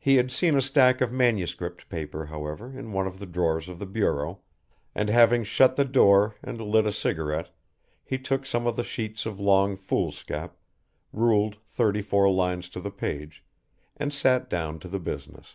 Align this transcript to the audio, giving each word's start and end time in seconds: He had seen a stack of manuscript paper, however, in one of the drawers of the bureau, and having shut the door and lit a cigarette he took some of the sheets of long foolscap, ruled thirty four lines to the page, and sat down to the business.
He 0.00 0.16
had 0.16 0.32
seen 0.32 0.56
a 0.56 0.60
stack 0.60 1.00
of 1.00 1.12
manuscript 1.12 1.88
paper, 1.88 2.26
however, 2.26 2.76
in 2.76 2.90
one 2.90 3.06
of 3.06 3.20
the 3.20 3.24
drawers 3.24 3.68
of 3.68 3.78
the 3.78 3.86
bureau, 3.86 4.40
and 4.96 5.08
having 5.08 5.44
shut 5.44 5.76
the 5.76 5.84
door 5.84 6.34
and 6.42 6.60
lit 6.60 6.86
a 6.86 6.90
cigarette 6.90 7.50
he 8.02 8.18
took 8.18 8.44
some 8.44 8.66
of 8.66 8.74
the 8.74 8.82
sheets 8.82 9.26
of 9.26 9.38
long 9.38 9.76
foolscap, 9.76 10.56
ruled 11.12 11.56
thirty 11.68 12.02
four 12.02 12.28
lines 12.28 12.68
to 12.70 12.80
the 12.80 12.90
page, 12.90 13.44
and 13.96 14.12
sat 14.12 14.50
down 14.50 14.80
to 14.80 14.88
the 14.88 14.98
business. 14.98 15.54